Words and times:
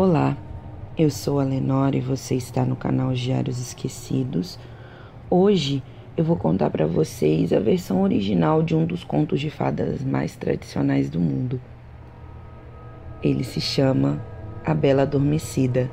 Olá, 0.00 0.36
eu 0.96 1.10
sou 1.10 1.40
a 1.40 1.42
Lenora 1.42 1.96
e 1.96 2.00
você 2.00 2.36
está 2.36 2.64
no 2.64 2.76
canal 2.76 3.12
Diários 3.12 3.58
Esquecidos. 3.58 4.56
Hoje 5.28 5.82
eu 6.16 6.22
vou 6.22 6.36
contar 6.36 6.70
para 6.70 6.86
vocês 6.86 7.52
a 7.52 7.58
versão 7.58 8.02
original 8.02 8.62
de 8.62 8.76
um 8.76 8.86
dos 8.86 9.02
contos 9.02 9.40
de 9.40 9.50
fadas 9.50 10.04
mais 10.04 10.36
tradicionais 10.36 11.10
do 11.10 11.18
mundo. 11.18 11.60
Ele 13.24 13.42
se 13.42 13.60
chama 13.60 14.24
A 14.64 14.72
Bela 14.72 15.02
Adormecida. 15.02 15.90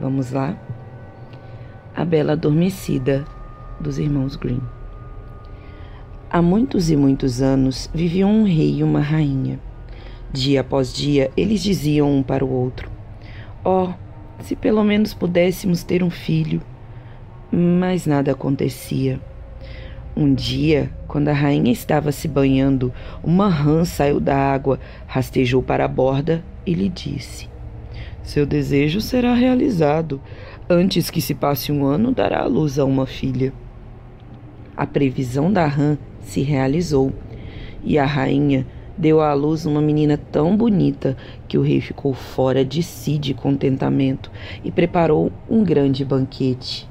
Vamos 0.00 0.32
lá? 0.32 0.58
A 1.94 2.04
Bela 2.04 2.32
Adormecida, 2.32 3.24
dos 3.78 4.00
irmãos 4.00 4.34
Grimm. 4.34 4.66
Há 6.28 6.42
muitos 6.42 6.90
e 6.90 6.96
muitos 6.96 7.40
anos 7.40 7.88
viviam 7.94 8.32
um 8.32 8.42
rei 8.42 8.78
e 8.78 8.82
uma 8.82 8.98
rainha. 8.98 9.60
Dia 10.32 10.62
após 10.62 10.92
dia, 10.92 11.30
eles 11.36 11.62
diziam 11.62 12.10
um 12.10 12.20
para 12.20 12.44
o 12.44 12.50
outro: 12.50 12.95
Oh, 13.64 13.92
se 14.40 14.54
pelo 14.54 14.84
menos 14.84 15.14
pudéssemos 15.14 15.82
ter 15.82 16.02
um 16.02 16.10
filho. 16.10 16.62
Mas 17.50 18.06
nada 18.06 18.32
acontecia. 18.32 19.20
Um 20.16 20.32
dia, 20.32 20.90
quando 21.06 21.28
a 21.28 21.32
rainha 21.32 21.70
estava 21.70 22.10
se 22.10 22.26
banhando, 22.26 22.92
uma 23.22 23.48
rã 23.48 23.84
saiu 23.84 24.18
da 24.18 24.36
água, 24.36 24.80
rastejou 25.06 25.62
para 25.62 25.84
a 25.84 25.88
borda 25.88 26.42
e 26.64 26.72
lhe 26.72 26.88
disse: 26.88 27.48
Seu 28.22 28.46
desejo 28.46 29.00
será 29.00 29.34
realizado. 29.34 30.20
Antes 30.68 31.10
que 31.10 31.20
se 31.20 31.34
passe 31.34 31.70
um 31.70 31.84
ano, 31.84 32.12
dará 32.12 32.40
à 32.40 32.46
luz 32.46 32.78
a 32.78 32.84
uma 32.84 33.06
filha. 33.06 33.52
A 34.76 34.86
previsão 34.86 35.52
da 35.52 35.66
rã 35.66 35.96
se 36.20 36.42
realizou 36.42 37.12
e 37.84 37.98
a 37.98 38.04
rainha 38.04 38.66
deu 38.96 39.20
à 39.20 39.32
luz 39.34 39.66
uma 39.66 39.80
menina 39.80 40.16
tão 40.16 40.56
bonita 40.56 41.16
que 41.46 41.58
o 41.58 41.62
rei 41.62 41.80
ficou 41.80 42.14
fora 42.14 42.64
de 42.64 42.82
si 42.82 43.18
de 43.18 43.34
contentamento 43.34 44.30
e 44.64 44.70
preparou 44.70 45.30
um 45.48 45.62
grande 45.62 46.04
banquete. 46.04 46.88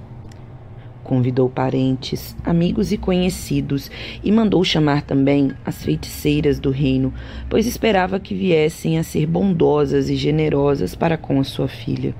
Convidou 1.04 1.48
parentes, 1.48 2.36
amigos 2.44 2.92
e 2.92 2.98
conhecidos 2.98 3.92
e 4.24 4.32
mandou 4.32 4.64
chamar 4.64 5.04
também 5.04 5.52
as 5.64 5.84
feiticeiras 5.84 6.60
do 6.60 6.72
reino, 6.72 7.14
pois 7.48 7.68
esperava 7.68 8.20
que 8.20 8.34
viessem 8.34 8.98
a 8.98 9.04
ser 9.04 9.28
bondosas 9.28 10.10
e 10.10 10.16
generosas 10.16 10.96
para 10.96 11.16
com 11.16 11.40
a 11.40 11.44
sua 11.44 11.68
filha. 11.68 12.16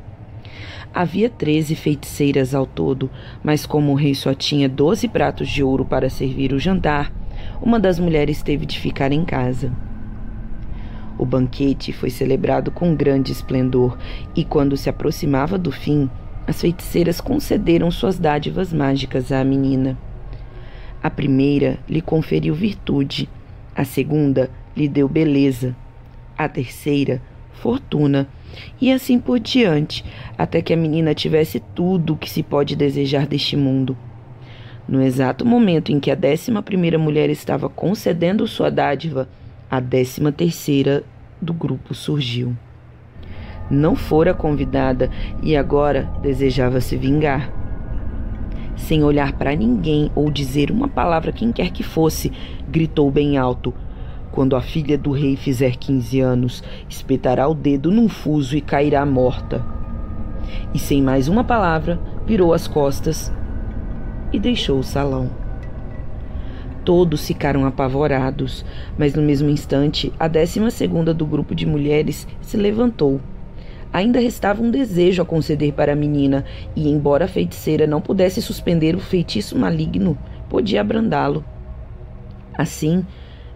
Havia 0.94 1.30
treze 1.30 1.76
feiticeiras 1.76 2.54
ao 2.56 2.66
todo, 2.66 3.10
mas 3.44 3.66
como 3.66 3.92
o 3.92 3.96
rei 3.96 4.16
só 4.16 4.34
tinha 4.34 4.70
doze 4.70 5.08
pratos 5.08 5.50
de 5.50 5.62
ouro 5.62 5.84
para 5.84 6.10
servir 6.10 6.54
o 6.54 6.60
jantar, 6.60 7.12
uma 7.62 7.80
das 7.80 8.00
mulheres 8.00 8.42
teve 8.42 8.66
de 8.66 8.80
ficar 8.80 9.12
em 9.12 9.24
casa. 9.24 9.72
O 11.18 11.26
banquete 11.26 11.94
foi 11.94 12.10
celebrado 12.10 12.72
com 12.72 12.96
grande 12.96 13.32
esplendor, 13.32 13.98
e 14.36 14.44
quando 14.44 14.76
se 14.76 14.90
aproximava 14.90 15.58
do 15.58 15.72
fim, 15.72 16.10
as 16.46 16.62
feiticeiras 16.62 17.22
concederam 17.22 17.90
suas 17.90 18.20
dádivas 18.20 18.74
mágicas 18.74 19.32
à 19.32 19.44
menina. 19.44 19.98
A 21.02 21.10
primeira 21.10 21.80
lhe 21.88 22.02
conferiu 22.02 22.54
virtude, 22.54 23.30
a 23.76 23.86
segunda 23.86 24.50
lhe 24.76 24.88
deu 24.88 25.08
beleza, 25.08 25.76
a 26.38 26.50
terceira, 26.50 27.22
fortuna, 27.54 28.28
e 28.80 28.92
assim 28.92 29.20
por 29.20 29.40
diante, 29.40 30.04
até 30.38 30.62
que 30.62 30.74
a 30.74 30.78
menina 30.78 31.14
tivesse 31.14 31.60
tudo 31.74 32.14
o 32.14 32.18
que 32.18 32.30
se 32.30 32.44
pode 32.44 32.76
desejar 32.76 33.26
deste 33.26 33.56
mundo. 33.56 33.98
No 34.88 35.02
exato 35.02 35.44
momento 35.44 35.92
em 35.92 36.00
que 36.00 36.12
a 36.12 36.16
décima 36.16 36.62
primeira 36.62 37.00
mulher 37.00 37.30
estava 37.30 37.68
concedendo 37.68 38.48
sua 38.48 38.70
dádiva, 38.70 39.28
a 39.70 39.80
décima 39.80 40.32
terceira 40.32 41.04
do 41.42 41.54
grupo 41.54 41.96
surgiu. 41.96 42.56
Não 43.70 43.96
fora 43.96 44.32
convidada 44.32 45.10
e 45.42 45.58
agora 45.58 46.08
desejava 46.22 46.80
se 46.80 46.96
vingar. 46.96 47.52
Sem 48.76 49.04
olhar 49.04 49.34
para 49.34 49.56
ninguém 49.56 50.12
ou 50.14 50.30
dizer 50.30 50.70
uma 50.70 50.88
palavra 50.88 51.32
quem 51.32 51.52
quer 51.52 51.72
que 51.72 51.82
fosse, 51.82 52.32
gritou 52.70 53.10
bem 53.10 53.38
alto: 53.38 53.74
Quando 54.32 54.56
a 54.56 54.62
filha 54.62 55.00
do 55.00 55.12
rei 55.12 55.36
fizer 55.36 55.78
quinze 55.78 56.20
anos, 56.20 56.64
espetará 56.88 57.48
o 57.48 57.56
dedo 57.56 57.90
num 57.90 58.08
fuso 58.08 58.56
e 58.56 58.62
cairá 58.62 59.04
morta. 59.04 59.66
E 60.76 60.78
sem 60.78 61.02
mais 61.02 61.28
uma 61.28 61.44
palavra, 61.44 62.00
virou 62.28 62.54
as 62.54 62.68
costas 62.68 63.34
e 64.32 64.40
deixou 64.40 64.80
o 64.80 64.84
salão. 64.84 65.30
Todos 66.86 67.26
ficaram 67.26 67.66
apavorados, 67.66 68.64
mas 68.96 69.16
no 69.16 69.22
mesmo 69.22 69.50
instante, 69.50 70.14
a 70.20 70.28
décima 70.28 70.70
segunda 70.70 71.14
do 71.14 71.26
grupo 71.26 71.56
de 71.56 71.66
mulheres 71.66 72.28
se 72.42 72.56
levantou. 72.58 73.20
Ainda 73.92 74.20
restava 74.20 74.62
um 74.62 74.70
desejo 74.70 75.22
a 75.22 75.26
conceder 75.26 75.74
para 75.74 75.94
a 75.94 75.96
menina, 75.96 76.46
e 76.76 76.88
embora 76.88 77.26
a 77.26 77.28
feiticeira 77.28 77.88
não 77.88 78.02
pudesse 78.02 78.42
suspender 78.42 78.96
o 78.96 79.00
feitiço 79.00 79.58
maligno, 79.58 80.16
podia 80.48 80.82
abrandá-lo. 80.82 81.44
Assim, 82.56 83.04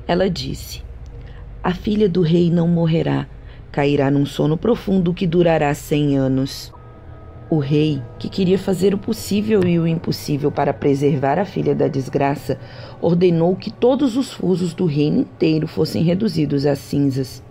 ela 0.07 0.27
disse: 0.27 0.81
A 1.63 1.73
filha 1.73 2.09
do 2.09 2.21
rei 2.21 2.49
não 2.49 2.67
morrerá, 2.67 3.27
cairá 3.71 4.09
num 4.09 4.25
sono 4.25 4.57
profundo 4.57 5.13
que 5.13 5.27
durará 5.27 5.71
cem 5.75 6.17
anos. 6.17 6.73
O 7.51 7.57
rei, 7.57 7.99
que 8.19 8.29
queria 8.29 8.59
fazer 8.59 8.93
o 8.93 8.97
possível 8.97 9.63
e 9.65 9.79
o 9.79 9.87
impossível 9.87 10.51
para 10.51 10.71
preservar 10.71 11.39
a 11.39 11.45
filha 11.45 11.73
da 11.73 11.87
desgraça, 11.87 12.59
ordenou 13.01 13.55
que 13.55 13.71
todos 13.71 14.15
os 14.15 14.31
fusos 14.31 14.71
do 14.75 14.85
reino 14.85 15.21
inteiro 15.21 15.67
fossem 15.67 16.03
reduzidos 16.03 16.67
a 16.67 16.75
cinzas. 16.75 17.41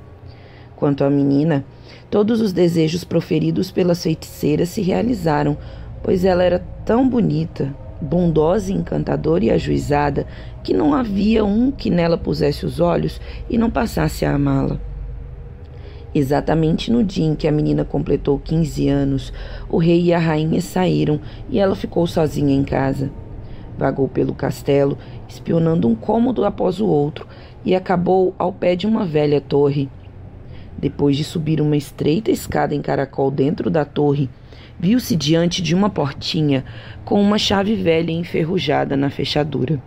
Quanto 0.77 1.03
à 1.03 1.11
menina, 1.11 1.65
todos 2.09 2.41
os 2.41 2.53
desejos 2.53 3.03
proferidos 3.03 3.73
pelas 3.73 4.01
feiticeiras 4.01 4.69
se 4.69 4.83
realizaram, 4.83 5.59
pois 6.01 6.25
ela 6.25 6.45
era 6.45 6.65
tão 6.85 7.09
bonita, 7.09 7.75
bondosa, 8.01 8.73
encantadora 8.73 9.47
e 9.47 9.51
ajuizada 9.51 10.29
que 10.63 10.73
não 10.73 10.95
havia 10.95 11.45
um 11.45 11.73
que 11.73 11.91
nela 11.91 12.17
pusesse 12.17 12.65
os 12.65 12.79
olhos 12.79 13.21
e 13.51 13.59
não 13.59 13.69
passasse 13.69 14.25
a 14.25 14.33
amá-la. 14.33 14.79
Exatamente 16.15 16.91
no 16.91 17.05
dia 17.05 17.27
em 17.27 17.35
que 17.35 17.47
a 17.47 17.53
menina 17.53 17.85
completou 17.85 18.39
15 18.39 18.89
anos, 18.89 19.33
o 19.69 19.77
rei 19.77 20.05
e 20.05 20.15
a 20.15 20.19
rainha 20.19 20.61
saíram 20.61 21.21
e 21.51 21.59
ela 21.59 21.77
ficou 21.77 22.07
sozinha 22.07 22.55
em 22.55 22.65
casa. 22.65 23.11
Vagou 23.77 24.09
pelo 24.09 24.35
castelo, 24.35 24.97
espionando 25.29 25.87
um 25.87 25.95
cômodo 25.95 26.45
após 26.45 26.81
o 26.81 26.87
outro, 26.87 27.29
e 27.65 27.75
acabou 27.75 28.35
ao 28.39 28.53
pé 28.53 28.75
de 28.75 28.87
uma 28.87 29.05
velha 29.05 29.41
torre. 29.41 29.89
Depois 30.79 31.17
de 31.17 31.25
subir 31.25 31.61
uma 31.61 31.77
estreita 31.77 32.31
escada 32.31 32.75
em 32.75 32.81
caracol 32.81 33.31
dentro 33.31 33.69
da 33.69 33.85
torre, 33.85 34.31
viu-se 34.81 35.15
diante 35.15 35.61
de 35.61 35.75
uma 35.75 35.91
portinha 35.91 36.65
com 37.05 37.21
uma 37.21 37.37
chave 37.37 37.75
velha 37.75 38.13
enferrujada 38.13 38.97
na 38.97 39.11
fechadura. 39.11 39.81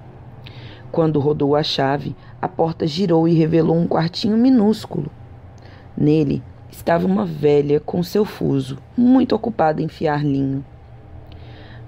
Quando 0.92 1.20
rodou 1.20 1.56
a 1.56 1.64
chave, 1.64 2.16
a 2.42 2.48
porta 2.48 2.86
girou 2.86 3.28
e 3.28 3.34
revelou 3.34 3.76
um 3.76 3.88
quartinho 3.88 4.38
minúsculo. 4.38 5.10
Nele 5.98 6.42
estava 6.72 7.06
uma 7.06 7.26
velha 7.26 7.80
com 7.80 8.02
seu 8.02 8.24
fuso, 8.24 8.78
muito 8.98 9.36
ocupada 9.36 9.82
em 9.82 9.88
fiar 9.88 10.24
linho. 10.26 10.64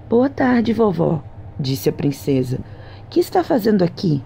Boa 0.08 0.28
tarde, 0.28 0.72
vovó, 0.72 1.22
disse 1.58 1.88
a 1.88 1.92
princesa. 1.92 2.60
Que 3.08 3.20
está 3.20 3.42
fazendo 3.42 3.82
aqui? 3.82 4.22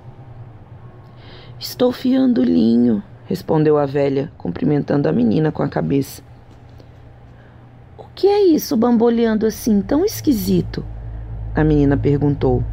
Estou 1.59 1.93
fiando 1.93 2.43
linho, 2.43 3.03
respondeu 3.27 3.79
a 3.79 3.87
velha, 3.87 4.33
cumprimentando 4.39 5.09
a 5.09 5.13
menina 5.13 5.53
com 5.53 5.63
a 5.63 5.69
cabeça. 5.69 6.23
O 7.97 8.05
que 8.15 8.27
é 8.27 8.45
isso 8.47 8.77
bamboleando 8.77 9.47
assim 9.47 9.81
tão 9.81 10.05
esquisito? 10.05 10.85
A 11.55 11.63
menina 11.65 11.97
perguntou 11.97 12.65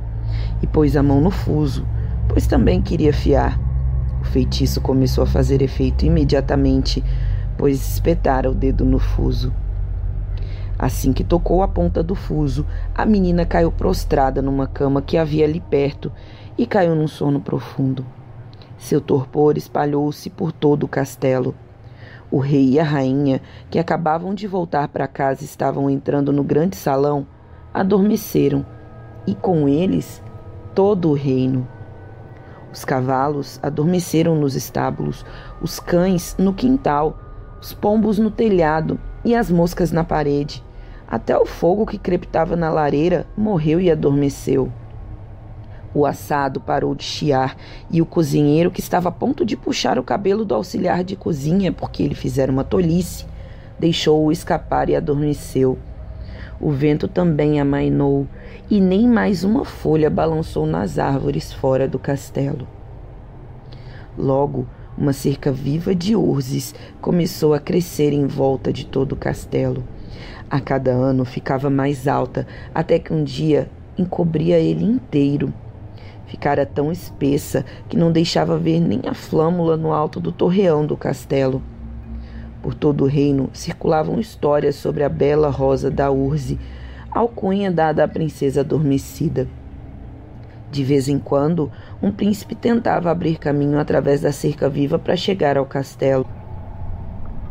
e 0.62 0.68
pôs 0.68 0.96
a 0.96 1.04
mão 1.04 1.22
no 1.22 1.32
fuso, 1.32 1.88
pois 2.28 2.48
também 2.48 2.82
queria 2.82 3.14
fiar. 3.14 3.65
Feitiço 4.36 4.82
começou 4.82 5.24
a 5.24 5.28
fazer 5.28 5.62
efeito 5.62 6.06
imediatamente, 6.06 7.02
pois 7.58 7.80
espetara 7.80 8.52
o 8.52 8.54
dedo 8.54 8.84
no 8.84 9.00
fuso. 9.00 9.54
Assim 10.78 11.14
que 11.14 11.24
tocou 11.24 11.64
a 11.64 11.70
ponta 11.70 12.04
do 12.04 12.16
fuso, 12.16 12.66
a 12.94 13.06
menina 13.06 13.46
caiu 13.46 13.72
prostrada 13.72 14.42
numa 14.42 14.68
cama 14.68 15.02
que 15.02 15.18
havia 15.18 15.46
ali 15.46 15.62
perto 15.62 16.12
e 16.58 16.66
caiu 16.66 16.94
num 16.96 17.08
sono 17.08 17.40
profundo. 17.40 18.06
Seu 18.78 19.00
torpor 19.00 19.58
espalhou-se 19.58 20.30
por 20.30 20.52
todo 20.52 20.84
o 20.84 20.90
castelo. 20.90 21.56
O 22.30 22.40
rei 22.40 22.72
e 22.72 22.78
a 22.78 22.84
rainha, 22.84 23.42
que 23.70 23.80
acabavam 23.80 24.36
de 24.36 24.48
voltar 24.48 24.90
para 24.90 25.08
casa 25.08 25.44
e 25.44 25.46
estavam 25.46 25.90
entrando 25.90 26.34
no 26.34 26.44
grande 26.44 26.76
salão, 26.76 27.26
adormeceram, 27.74 28.66
e 29.26 29.34
com 29.34 29.70
eles 29.70 30.22
todo 30.74 31.10
o 31.10 31.14
reino. 31.14 31.66
Os 32.76 32.84
cavalos 32.84 33.58
adormeceram 33.64 34.36
nos 34.36 34.54
estábulos, 34.54 35.26
os 35.62 35.80
cães 35.80 36.36
no 36.38 36.54
quintal, 36.54 37.18
os 37.62 37.72
pombos 37.72 38.20
no 38.20 38.30
telhado 38.30 39.00
e 39.24 39.34
as 39.34 39.50
moscas 39.50 39.94
na 39.94 40.04
parede. 40.04 40.62
Até 41.08 41.38
o 41.38 41.46
fogo 41.46 41.86
que 41.86 41.98
crepitava 41.98 42.58
na 42.58 42.70
lareira 42.70 43.26
morreu 43.38 43.80
e 43.80 43.90
adormeceu. 43.90 44.70
O 45.94 46.06
assado 46.06 46.60
parou 46.60 46.94
de 46.94 47.06
chiar 47.06 47.56
e 47.90 48.02
o 48.02 48.06
cozinheiro, 48.06 48.70
que 48.70 48.82
estava 48.82 49.08
a 49.08 49.12
ponto 49.14 49.46
de 49.46 49.56
puxar 49.56 49.98
o 49.98 50.04
cabelo 50.04 50.44
do 50.44 50.54
auxiliar 50.54 51.02
de 51.02 51.16
cozinha 51.16 51.72
porque 51.72 52.04
ele 52.04 52.14
fizera 52.14 52.52
uma 52.52 52.66
tolice, 52.66 53.26
deixou-o 53.80 54.34
escapar 54.34 54.90
e 54.90 54.98
adormeceu. 54.98 55.78
O 56.66 56.72
vento 56.72 57.08
também 57.08 57.62
amainou, 57.62 58.26
e 58.72 58.82
nem 58.82 59.08
mais 59.08 59.44
uma 59.44 59.64
folha 59.64 60.10
balançou 60.10 60.66
nas 60.66 60.98
árvores 60.98 61.54
fora 61.54 61.88
do 61.88 62.00
castelo. 62.00 62.68
Logo, 64.18 64.66
uma 64.98 65.14
cerca 65.14 65.52
viva 65.52 65.94
de 65.94 66.16
urzes 66.16 66.74
começou 67.00 67.54
a 67.54 67.60
crescer 67.60 68.14
em 68.14 68.26
volta 68.26 68.74
de 68.74 68.84
todo 68.84 69.12
o 69.12 69.16
castelo. 69.16 69.84
A 70.50 70.60
cada 70.60 70.90
ano 70.90 71.24
ficava 71.24 71.70
mais 71.70 72.08
alta, 72.08 72.48
até 72.74 72.98
que 72.98 73.14
um 73.14 73.24
dia 73.24 73.70
encobria 73.96 74.58
ele 74.58 74.86
inteiro. 74.86 75.54
Ficara 76.26 76.66
tão 76.66 76.92
espessa 76.92 77.64
que 77.88 77.96
não 77.96 78.12
deixava 78.12 78.58
ver 78.58 78.80
nem 78.80 79.02
a 79.06 79.14
flâmula 79.14 79.78
no 79.78 79.94
alto 79.94 80.20
do 80.20 80.32
torreão 80.32 80.84
do 80.84 80.98
castelo. 80.98 81.62
Por 82.66 82.74
todo 82.74 83.04
o 83.04 83.08
reino 83.08 83.48
circulavam 83.54 84.20
histórias 84.20 84.74
sobre 84.74 85.04
a 85.04 85.08
bela 85.08 85.52
rosa 85.52 85.92
da 85.92 86.10
Urze, 86.10 86.58
alcunha 87.12 87.72
dada 87.72 88.04
à 88.04 88.08
princesa 88.08 88.62
adormecida. 88.62 89.48
De 90.72 90.84
vez 90.84 91.08
em 91.08 91.20
quando, 91.20 91.72
um 92.02 92.12
príncipe 92.12 92.56
tentava 92.56 93.12
abrir 93.12 93.38
caminho 93.38 93.78
através 93.78 94.22
da 94.22 94.32
cerca 94.32 94.68
viva 94.68 94.98
para 94.98 95.16
chegar 95.16 95.60
ao 95.60 95.66
castelo. 95.68 96.26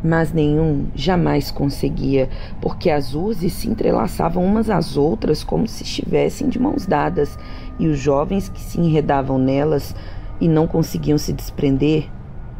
Mas 0.02 0.32
nenhum 0.32 0.88
jamais 0.96 1.48
conseguia, 1.48 2.28
porque 2.60 2.90
as 2.90 3.14
urzes 3.14 3.52
se 3.52 3.68
entrelaçavam 3.68 4.44
umas 4.44 4.68
às 4.68 4.96
outras 4.96 5.44
como 5.44 5.68
se 5.68 5.84
estivessem 5.84 6.48
de 6.48 6.58
mãos 6.58 6.86
dadas, 6.86 7.38
e 7.78 7.86
os 7.86 8.00
jovens 8.00 8.48
que 8.48 8.60
se 8.60 8.80
enredavam 8.80 9.38
nelas 9.38 9.94
e 10.40 10.48
não 10.48 10.66
conseguiam 10.66 11.18
se 11.18 11.32
desprender 11.32 12.10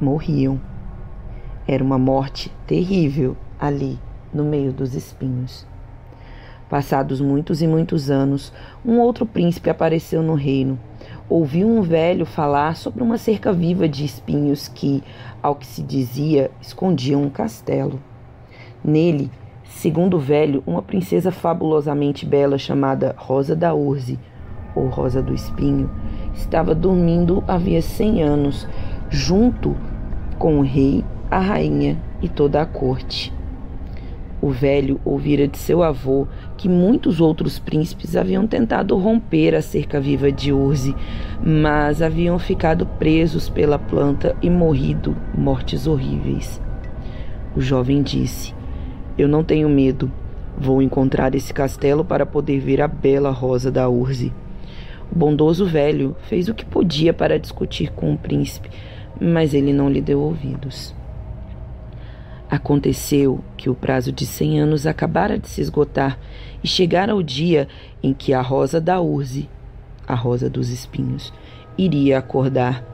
morriam. 0.01 0.61
Era 1.67 1.83
uma 1.83 1.99
morte 1.99 2.53
terrível 2.67 3.35
ali, 3.59 3.99
no 4.35 4.45
meio 4.45 4.71
dos 4.71 4.95
espinhos. 4.95 5.67
Passados 6.69 7.23
muitos 7.23 7.63
e 7.63 7.67
muitos 7.67 8.11
anos, 8.11 8.53
um 8.85 8.99
outro 8.99 9.25
príncipe 9.25 9.71
apareceu 9.71 10.23
no 10.23 10.35
reino. 10.35 10.79
Ouviu 11.27 11.67
um 11.67 11.81
velho 11.81 12.27
falar 12.27 12.77
sobre 12.77 13.03
uma 13.03 13.17
cerca 13.17 13.51
viva 13.51 13.89
de 13.89 14.05
espinhos 14.05 14.69
que, 14.69 15.03
ao 15.43 15.55
que 15.55 15.67
se 15.67 15.83
dizia, 15.83 16.51
escondiam 16.61 17.23
um 17.23 17.31
castelo. 17.31 17.99
Nele, 18.85 19.31
segundo 19.65 20.19
o 20.19 20.21
velho, 20.21 20.63
uma 20.67 20.83
princesa 20.83 21.33
fabulosamente 21.33 22.27
bela 22.27 22.59
chamada 22.59 23.15
Rosa 23.17 23.57
da 23.57 23.73
Urze, 23.73 24.19
ou 24.75 24.89
Rosa 24.89 25.23
do 25.23 25.33
Espinho, 25.33 25.91
estava 26.35 26.75
dormindo 26.75 27.43
havia 27.49 27.81
cem 27.81 28.23
anos, 28.23 28.69
junto 29.09 29.75
com 30.35 30.59
o 30.59 30.63
rei 30.63 31.05
a 31.31 31.39
rainha 31.39 31.99
e 32.23 32.29
toda 32.29 32.61
a 32.61 32.67
corte. 32.67 33.33
O 34.41 34.51
velho 34.51 35.01
ouvira 35.05 35.49
de 35.49 35.57
seu 35.57 35.83
avô 35.83 36.27
que 36.57 36.69
muitos 36.69 37.19
outros 37.19 37.59
príncipes 37.59 38.15
haviam 38.15 38.47
tentado 38.47 38.95
romper 38.99 39.55
a 39.55 39.63
cerca 39.63 39.99
viva 39.99 40.31
de 40.31 40.53
Urze, 40.53 40.95
mas 41.43 42.03
haviam 42.03 42.39
ficado 42.39 42.85
presos 42.85 43.49
pela 43.49 43.79
planta 43.79 44.37
e 44.43 44.51
morrido 44.51 45.17
mortes 45.35 45.87
horríveis. 45.87 46.61
O 47.57 47.61
jovem 47.61 48.03
disse: 48.03 48.55
Eu 49.17 49.29
não 49.29 49.43
tenho 49.43 49.69
medo. 49.69 50.13
Vou 50.59 50.83
encontrar 50.83 51.35
esse 51.35 51.53
castelo 51.53 52.05
para 52.05 52.27
poder 52.27 52.61
ver 52.61 52.83
a 52.83 52.87
bela 52.87 53.31
rosa 53.31 53.71
da 53.71 53.89
Urze. 53.89 54.31
O 55.11 55.19
bondoso 55.19 55.65
velho 55.65 56.15
fez 56.29 56.49
o 56.49 56.55
que 56.55 56.65
podia 56.65 57.15
para 57.15 57.39
discutir 57.39 57.93
com 57.93 58.13
o 58.13 58.19
príncipe, 58.19 58.69
mas 59.21 59.55
ele 59.55 59.73
não 59.73 59.89
lhe 59.89 60.01
deu 60.01 60.21
ouvidos. 60.21 60.95
Aconteceu 62.51 63.43
que 63.57 63.71
o 63.71 63.75
prazo 63.75 64.13
de 64.13 64.27
cem 64.27 64.61
anos 64.61 64.87
acabara 64.87 65.39
de 65.39 65.49
se 65.49 65.61
esgotar 65.61 66.19
e 66.63 66.69
chegara 66.69 67.17
o 67.17 67.23
dia 67.23 67.67
em 68.03 68.13
que 68.13 68.33
a 68.33 68.41
rosa 68.41 68.81
da 68.81 69.01
urze, 69.01 69.49
a 70.07 70.15
rosa 70.15 70.49
dos 70.49 70.69
espinhos, 70.71 71.33
iria 71.77 72.19
acordar. 72.19 72.85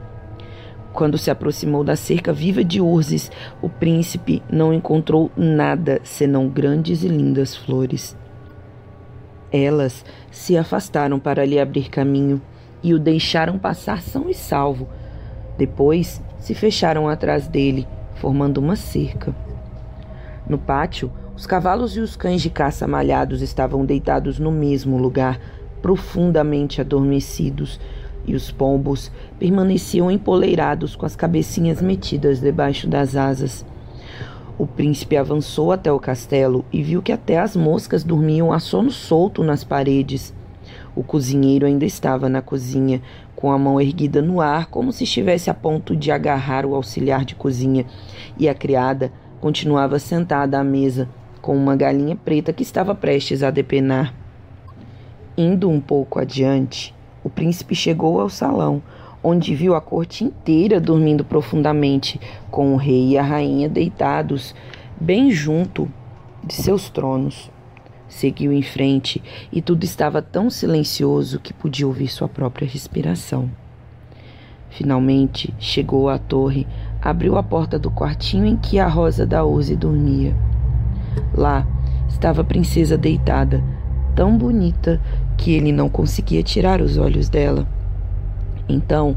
Quando 0.93 1.17
se 1.17 1.29
aproximou 1.29 1.83
da 1.83 1.95
cerca 1.95 2.33
viva 2.33 2.63
de 2.63 2.81
urzes, 2.81 3.31
o 3.61 3.69
príncipe 3.69 4.41
não 4.51 4.73
encontrou 4.73 5.31
nada 5.37 6.01
senão 6.03 6.49
grandes 6.49 7.03
e 7.03 7.07
lindas 7.07 7.55
flores. 7.55 8.17
Elas 9.51 10.05
se 10.31 10.57
afastaram 10.57 11.19
para 11.19 11.45
lhe 11.45 11.59
abrir 11.59 11.89
caminho 11.89 12.41
e 12.81 12.93
o 12.93 12.99
deixaram 12.99 13.59
passar 13.59 14.01
são 14.01 14.29
e 14.29 14.33
salvo. 14.33 14.87
Depois 15.57 16.21
se 16.39 16.53
fecharam 16.53 17.07
atrás 17.07 17.47
dele 17.47 17.87
formando 18.15 18.59
uma 18.59 18.75
cerca. 18.75 19.35
No 20.47 20.57
pátio, 20.57 21.11
os 21.35 21.45
cavalos 21.47 21.95
e 21.95 21.99
os 21.99 22.15
cães 22.15 22.41
de 22.41 22.49
caça 22.49 22.87
malhados 22.87 23.41
estavam 23.41 23.85
deitados 23.85 24.37
no 24.37 24.51
mesmo 24.51 24.97
lugar, 24.97 25.39
profundamente 25.81 26.79
adormecidos, 26.79 27.79
e 28.25 28.35
os 28.35 28.51
pombos 28.51 29.11
permaneciam 29.39 30.11
empoleirados 30.11 30.95
com 30.95 31.05
as 31.05 31.15
cabecinhas 31.15 31.81
metidas 31.81 32.39
debaixo 32.39 32.87
das 32.87 33.15
asas. 33.15 33.65
O 34.57 34.67
príncipe 34.67 35.17
avançou 35.17 35.71
até 35.71 35.91
o 35.91 35.99
castelo 35.99 36.63
e 36.71 36.83
viu 36.83 37.01
que 37.01 37.11
até 37.11 37.39
as 37.39 37.55
moscas 37.55 38.03
dormiam 38.03 38.53
a 38.53 38.59
sono 38.59 38.91
solto 38.91 39.43
nas 39.43 39.63
paredes. 39.63 40.31
O 40.95 41.03
cozinheiro 41.03 41.65
ainda 41.65 41.85
estava 41.85 42.27
na 42.27 42.41
cozinha, 42.41 43.01
com 43.35 43.51
a 43.51 43.57
mão 43.57 43.79
erguida 43.79 44.21
no 44.21 44.41
ar, 44.41 44.67
como 44.67 44.91
se 44.91 45.05
estivesse 45.05 45.49
a 45.49 45.53
ponto 45.53 45.95
de 45.95 46.11
agarrar 46.11 46.65
o 46.65 46.75
auxiliar 46.75 47.23
de 47.23 47.33
cozinha, 47.33 47.85
e 48.37 48.49
a 48.49 48.53
criada 48.53 49.11
continuava 49.39 49.99
sentada 49.99 50.59
à 50.59 50.63
mesa, 50.63 51.07
com 51.41 51.55
uma 51.55 51.75
galinha 51.75 52.15
preta 52.15 52.53
que 52.53 52.61
estava 52.61 52.93
prestes 52.93 53.41
a 53.41 53.49
depenar. 53.49 54.13
Indo 55.37 55.69
um 55.69 55.79
pouco 55.79 56.19
adiante, 56.19 56.93
o 57.23 57.29
príncipe 57.29 57.73
chegou 57.73 58.19
ao 58.19 58.29
salão, 58.29 58.81
onde 59.23 59.55
viu 59.55 59.75
a 59.75 59.81
corte 59.81 60.23
inteira 60.23 60.79
dormindo 60.79 61.23
profundamente, 61.23 62.19
com 62.49 62.73
o 62.73 62.77
rei 62.77 63.11
e 63.11 63.17
a 63.17 63.23
rainha 63.23 63.69
deitados 63.69 64.53
bem 64.99 65.31
junto 65.31 65.89
de 66.43 66.53
seus 66.53 66.89
tronos. 66.89 67.49
Seguiu 68.11 68.51
em 68.51 68.61
frente 68.61 69.23
e 69.53 69.61
tudo 69.61 69.85
estava 69.85 70.21
tão 70.21 70.49
silencioso 70.49 71.39
que 71.39 71.53
podia 71.53 71.87
ouvir 71.87 72.09
sua 72.09 72.27
própria 72.27 72.67
respiração. 72.67 73.49
Finalmente 74.69 75.53
chegou 75.57 76.09
à 76.09 76.19
torre, 76.19 76.67
abriu 77.01 77.37
a 77.37 77.41
porta 77.41 77.79
do 77.79 77.89
quartinho 77.89 78.45
em 78.45 78.57
que 78.57 78.79
a 78.79 78.87
Rosa 78.87 79.25
da 79.25 79.45
Urze 79.45 79.77
dormia. 79.77 80.35
Lá 81.33 81.65
estava 82.09 82.41
a 82.41 82.43
princesa 82.43 82.97
deitada, 82.97 83.63
tão 84.13 84.37
bonita 84.37 85.01
que 85.37 85.53
ele 85.53 85.71
não 85.71 85.87
conseguia 85.87 86.43
tirar 86.43 86.81
os 86.81 86.97
olhos 86.97 87.29
dela. 87.29 87.65
Então 88.67 89.15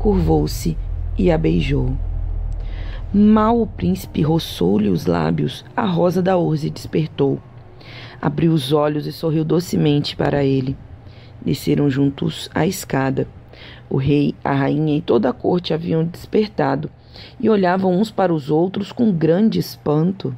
curvou-se 0.00 0.76
e 1.16 1.30
a 1.30 1.38
beijou. 1.38 1.96
Mal 3.14 3.60
o 3.60 3.68
príncipe 3.68 4.20
roçou-lhe 4.20 4.88
os 4.88 5.06
lábios, 5.06 5.64
a 5.76 5.86
Rosa 5.86 6.20
da 6.20 6.36
Urze 6.36 6.68
despertou 6.68 7.40
abriu 8.22 8.52
os 8.52 8.72
olhos 8.72 9.04
e 9.04 9.12
sorriu 9.12 9.44
docemente 9.44 10.14
para 10.14 10.44
ele. 10.44 10.76
Desceram 11.44 11.90
juntos 11.90 12.48
a 12.54 12.64
escada. 12.64 13.26
O 13.90 13.96
rei, 13.96 14.32
a 14.44 14.52
rainha 14.52 14.96
e 14.96 15.02
toda 15.02 15.28
a 15.28 15.32
corte 15.32 15.74
haviam 15.74 16.04
despertado 16.04 16.88
e 17.40 17.50
olhavam 17.50 17.92
uns 17.92 18.12
para 18.12 18.32
os 18.32 18.48
outros 18.48 18.92
com 18.92 19.12
grande 19.12 19.58
espanto. 19.58 20.34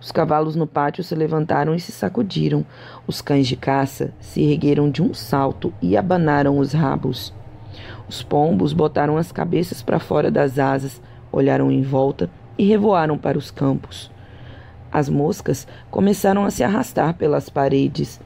Os 0.00 0.10
cavalos 0.10 0.56
no 0.56 0.66
pátio 0.66 1.04
se 1.04 1.14
levantaram 1.14 1.76
e 1.76 1.80
se 1.80 1.92
sacudiram. 1.92 2.66
Os 3.06 3.22
cães 3.22 3.46
de 3.46 3.54
caça 3.54 4.12
se 4.18 4.42
ergueram 4.42 4.90
de 4.90 5.00
um 5.00 5.14
salto 5.14 5.72
e 5.80 5.96
abanaram 5.96 6.58
os 6.58 6.72
rabos. 6.72 7.32
Os 8.08 8.20
pombos 8.20 8.72
botaram 8.72 9.16
as 9.16 9.30
cabeças 9.30 9.80
para 9.80 10.00
fora 10.00 10.28
das 10.28 10.58
asas, 10.58 11.00
olharam 11.30 11.70
em 11.70 11.82
volta 11.82 12.28
e 12.58 12.66
revoaram 12.66 13.16
para 13.16 13.38
os 13.38 13.50
campos. 13.50 14.11
As 14.92 15.08
moscas 15.08 15.66
começaram 15.90 16.44
a 16.44 16.50
se 16.50 16.62
arrastar 16.62 17.14
pelas 17.14 17.48
paredes. 17.48 18.20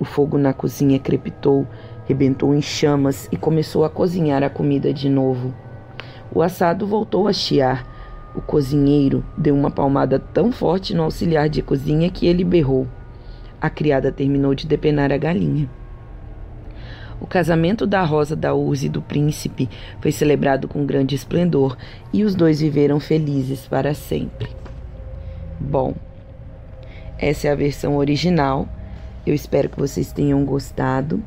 O 0.00 0.04
fogo 0.04 0.36
na 0.36 0.52
cozinha 0.52 0.98
crepitou, 0.98 1.64
rebentou 2.06 2.52
em 2.52 2.60
chamas 2.60 3.28
e 3.30 3.36
começou 3.36 3.84
a 3.84 3.90
cozinhar 3.90 4.42
a 4.42 4.50
comida 4.50 4.92
de 4.92 5.08
novo. 5.08 5.54
O 6.34 6.42
assado 6.42 6.88
voltou 6.88 7.28
a 7.28 7.32
chiar. 7.32 7.86
O 8.34 8.40
cozinheiro 8.40 9.24
deu 9.36 9.54
uma 9.54 9.70
palmada 9.70 10.18
tão 10.18 10.50
forte 10.50 10.92
no 10.92 11.04
auxiliar 11.04 11.48
de 11.48 11.62
cozinha 11.62 12.10
que 12.10 12.26
ele 12.26 12.42
berrou. 12.42 12.88
A 13.60 13.70
criada 13.70 14.10
terminou 14.10 14.56
de 14.56 14.66
depenar 14.66 15.12
a 15.12 15.16
galinha. 15.16 15.70
O 17.20 17.26
casamento 17.26 17.86
da 17.86 18.02
Rosa 18.02 18.34
da 18.34 18.54
Urze 18.54 18.86
e 18.86 18.88
do 18.88 19.02
príncipe 19.02 19.68
foi 20.00 20.12
celebrado 20.12 20.68
com 20.68 20.84
grande 20.84 21.14
esplendor 21.14 21.76
e 22.12 22.24
os 22.24 22.34
dois 22.34 22.60
viveram 22.60 23.00
felizes 23.00 23.66
para 23.66 23.94
sempre. 23.94 24.48
Bom, 25.58 25.94
essa 27.18 27.48
é 27.48 27.50
a 27.50 27.54
versão 27.54 27.96
original. 27.96 28.68
Eu 29.26 29.34
espero 29.34 29.68
que 29.68 29.78
vocês 29.78 30.12
tenham 30.12 30.44
gostado. 30.44 31.22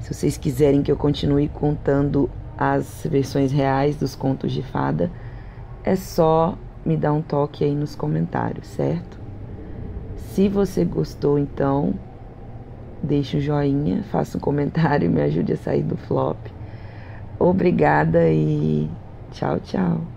Se 0.00 0.12
vocês 0.12 0.36
quiserem 0.36 0.82
que 0.82 0.90
eu 0.90 0.96
continue 0.96 1.48
contando 1.48 2.28
as 2.58 3.06
versões 3.10 3.52
reais 3.52 3.96
dos 3.96 4.14
contos 4.14 4.52
de 4.52 4.62
fada, 4.62 5.10
é 5.84 5.94
só 5.94 6.56
me 6.84 6.96
dar 6.96 7.12
um 7.12 7.22
toque 7.22 7.64
aí 7.64 7.74
nos 7.74 7.94
comentários, 7.94 8.66
certo? 8.68 9.18
Se 10.16 10.48
você 10.48 10.84
gostou, 10.84 11.38
então, 11.38 11.94
deixe 13.02 13.38
um 13.38 13.40
joinha, 13.40 14.02
faça 14.10 14.36
um 14.36 14.40
comentário 14.40 15.06
e 15.06 15.08
me 15.08 15.22
ajude 15.22 15.52
a 15.52 15.56
sair 15.56 15.82
do 15.82 15.96
flop. 15.96 16.38
Obrigada 17.38 18.28
e 18.28 18.88
tchau, 19.32 19.60
tchau. 19.60 20.15